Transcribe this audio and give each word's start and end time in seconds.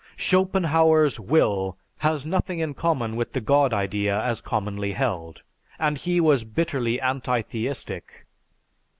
Schopenhauer's 0.17 1.19
"Will" 1.19 1.77
has 1.99 2.25
nothing 2.25 2.57
in 2.57 2.73
common 2.73 3.15
with 3.15 3.33
the 3.33 3.39
God 3.39 3.71
idea 3.71 4.19
as 4.19 4.41
commonly 4.41 4.93
held, 4.93 5.43
and 5.77 5.95
he 5.95 6.19
was 6.19 6.43
bitterly 6.43 6.99
anti 6.99 7.43
theistic. 7.43 8.25